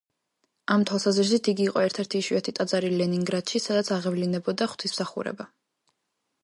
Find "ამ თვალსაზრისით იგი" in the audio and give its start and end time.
0.75-1.63